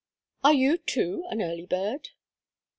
"Are 0.43 0.55
you, 0.55 0.79
too, 0.79 1.25
an 1.29 1.43
early 1.43 1.67
bird?" 1.67 2.09